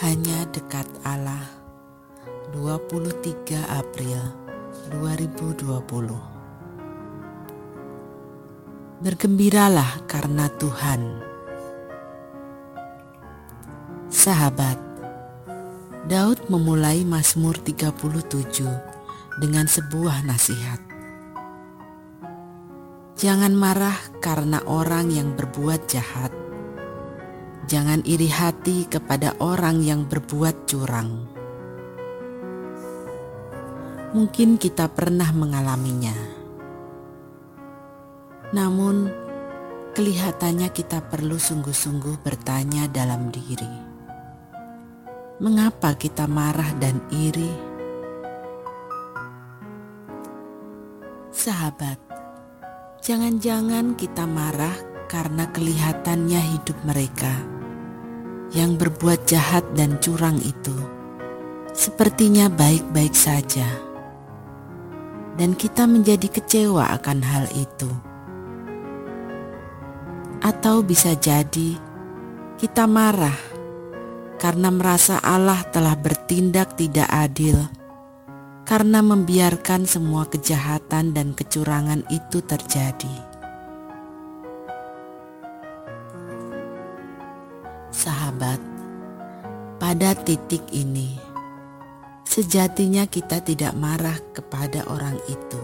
Hanya 0.00 0.48
dekat 0.48 0.88
Allah. 1.04 1.44
23 2.56 3.20
April 3.68 4.16
2020 4.96 5.76
Bergembiralah 9.04 10.00
karena 10.08 10.48
Tuhan. 10.56 11.20
Sahabat 14.08 14.80
Daud 16.08 16.48
memulai 16.48 17.04
Mazmur 17.04 17.60
37 17.60 17.92
dengan 19.36 19.68
sebuah 19.68 20.24
nasihat. 20.24 20.80
Jangan 23.20 23.52
marah 23.52 24.00
karena 24.24 24.64
orang 24.64 25.12
yang 25.12 25.36
berbuat 25.36 25.84
jahat 25.92 26.39
Jangan 27.70 28.02
iri 28.02 28.26
hati 28.26 28.82
kepada 28.90 29.38
orang 29.38 29.78
yang 29.78 30.10
berbuat 30.10 30.66
curang. 30.66 31.30
Mungkin 34.10 34.58
kita 34.58 34.90
pernah 34.90 35.30
mengalaminya, 35.30 36.18
namun 38.50 39.06
kelihatannya 39.94 40.66
kita 40.74 40.98
perlu 40.98 41.38
sungguh-sungguh 41.38 42.18
bertanya 42.26 42.90
dalam 42.90 43.30
diri: 43.30 43.70
mengapa 45.38 45.94
kita 45.94 46.26
marah 46.26 46.74
dan 46.82 46.98
iri? 47.14 47.54
Sahabat, 51.30 52.02
jangan-jangan 52.98 53.94
kita 53.94 54.26
marah 54.26 54.74
karena 55.06 55.46
kelihatannya 55.54 56.58
hidup 56.58 56.74
mereka 56.82 57.59
yang 58.50 58.74
berbuat 58.74 59.30
jahat 59.30 59.62
dan 59.78 59.98
curang 60.02 60.38
itu 60.42 60.74
sepertinya 61.70 62.50
baik-baik 62.50 63.14
saja, 63.14 63.66
dan 65.38 65.54
kita 65.54 65.86
menjadi 65.86 66.26
kecewa 66.26 66.90
akan 66.98 67.18
hal 67.22 67.46
itu, 67.54 67.90
atau 70.42 70.82
bisa 70.82 71.14
jadi 71.14 71.78
kita 72.58 72.90
marah 72.90 73.38
karena 74.42 74.68
merasa 74.74 75.22
Allah 75.22 75.62
telah 75.70 75.94
bertindak 75.94 76.74
tidak 76.74 77.06
adil 77.08 77.56
karena 78.66 79.02
membiarkan 79.02 79.86
semua 79.86 80.26
kejahatan 80.30 81.10
dan 81.10 81.34
kecurangan 81.34 82.06
itu 82.06 82.38
terjadi. 82.42 83.29
Sahabat, 87.90 88.62
pada 89.82 90.14
titik 90.14 90.62
ini 90.70 91.18
sejatinya 92.22 93.02
kita 93.10 93.42
tidak 93.42 93.74
marah 93.74 94.14
kepada 94.30 94.86
orang 94.86 95.18
itu, 95.26 95.62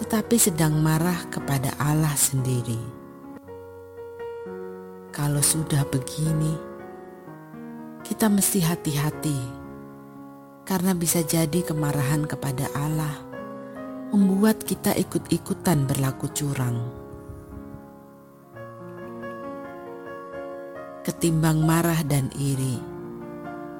tetapi 0.00 0.40
sedang 0.40 0.80
marah 0.80 1.20
kepada 1.28 1.76
Allah 1.76 2.16
sendiri. 2.16 2.80
Kalau 5.12 5.44
sudah 5.44 5.84
begini, 5.84 6.56
kita 8.00 8.32
mesti 8.32 8.64
hati-hati 8.64 9.38
karena 10.64 10.96
bisa 10.96 11.20
jadi 11.20 11.60
kemarahan 11.60 12.24
kepada 12.24 12.72
Allah 12.72 13.20
membuat 14.16 14.64
kita 14.64 14.96
ikut-ikutan 14.96 15.84
berlaku 15.84 16.32
curang. 16.32 17.07
Ketimbang 21.08 21.64
marah 21.64 22.04
dan 22.04 22.28
iri 22.36 22.76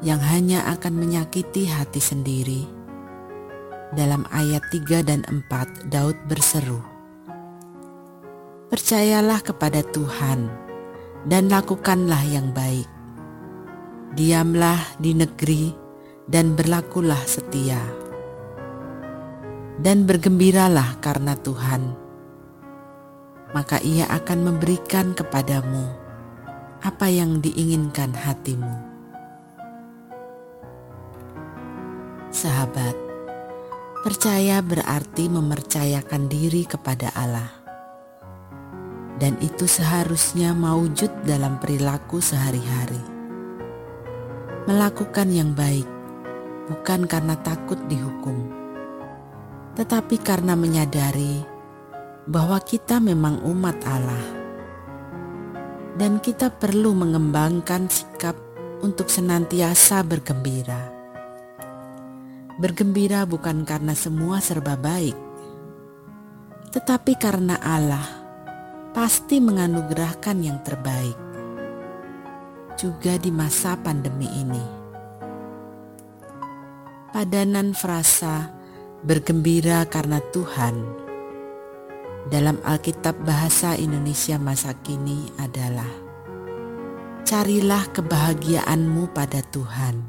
yang 0.00 0.16
hanya 0.16 0.64
akan 0.72 0.96
menyakiti 0.96 1.68
hati 1.68 2.00
sendiri. 2.00 2.64
Dalam 3.92 4.24
ayat 4.32 4.64
3 4.72 5.04
dan 5.04 5.20
4 5.28 5.92
Daud 5.92 6.16
berseru, 6.24 6.80
Percayalah 8.72 9.44
kepada 9.44 9.84
Tuhan 9.84 10.48
dan 11.28 11.52
lakukanlah 11.52 12.24
yang 12.24 12.48
baik. 12.56 12.88
Diamlah 14.16 14.80
di 14.96 15.12
negeri 15.12 15.76
dan 16.24 16.56
berlakulah 16.56 17.20
setia. 17.28 17.80
Dan 19.76 20.08
bergembiralah 20.08 20.96
karena 21.04 21.36
Tuhan, 21.36 21.92
maka 23.52 23.84
ia 23.84 24.08
akan 24.08 24.48
memberikan 24.48 25.12
kepadamu 25.12 26.07
apa 26.78 27.10
yang 27.10 27.42
diinginkan 27.42 28.14
hatimu. 28.14 28.70
Sahabat, 32.30 32.94
percaya 34.06 34.62
berarti 34.62 35.26
mempercayakan 35.26 36.30
diri 36.30 36.62
kepada 36.70 37.10
Allah. 37.18 37.50
Dan 39.18 39.34
itu 39.42 39.66
seharusnya 39.66 40.54
mewujud 40.54 41.10
dalam 41.26 41.58
perilaku 41.58 42.22
sehari-hari. 42.22 43.02
Melakukan 44.70 45.34
yang 45.34 45.50
baik 45.58 45.88
bukan 46.70 47.10
karena 47.10 47.34
takut 47.42 47.82
dihukum, 47.90 48.54
tetapi 49.74 50.22
karena 50.22 50.54
menyadari 50.54 51.42
bahwa 52.30 52.62
kita 52.62 53.02
memang 53.02 53.42
umat 53.42 53.82
Allah 53.82 54.37
dan 55.98 56.22
kita 56.22 56.54
perlu 56.54 56.94
mengembangkan 56.94 57.90
sikap 57.90 58.38
untuk 58.86 59.10
senantiasa 59.10 60.06
bergembira. 60.06 60.94
Bergembira 62.62 63.26
bukan 63.26 63.66
karena 63.66 63.98
semua 63.98 64.38
serba 64.38 64.78
baik, 64.78 65.18
tetapi 66.70 67.18
karena 67.18 67.58
Allah 67.58 68.06
pasti 68.94 69.42
menganugerahkan 69.42 70.38
yang 70.38 70.62
terbaik, 70.62 71.18
juga 72.78 73.18
di 73.18 73.34
masa 73.34 73.74
pandemi 73.74 74.30
ini. 74.38 74.64
Padanan 77.10 77.74
frasa 77.74 78.54
bergembira 79.02 79.82
karena 79.90 80.22
Tuhan 80.30 81.07
dalam 82.28 82.60
Alkitab 82.60 83.24
Bahasa 83.24 83.72
Indonesia 83.72 84.36
masa 84.36 84.76
kini 84.84 85.32
adalah 85.40 85.88
Carilah 87.28 87.92
kebahagiaanmu 87.92 89.12
pada 89.12 89.44
Tuhan. 89.44 90.00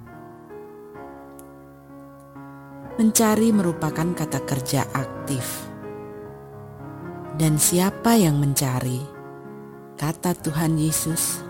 Mencari 2.95 3.51
merupakan 3.51 4.07
kata 4.15 4.39
kerja 4.47 4.87
aktif. 4.95 5.67
Dan 7.35 7.59
siapa 7.59 8.15
yang 8.15 8.39
mencari, 8.39 9.03
kata 9.99 10.31
Tuhan 10.31 10.79
Yesus, 10.79 11.43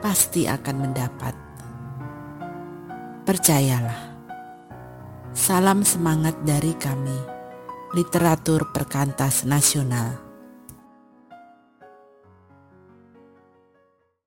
pasti 0.00 0.48
akan 0.48 0.76
mendapat. 0.88 1.36
Percayalah. 3.28 4.16
Salam 5.36 5.84
semangat 5.84 6.40
dari 6.48 6.72
kami 6.80 7.35
literatur 7.94 8.72
perkantas 8.74 9.44
nasional 9.46 10.25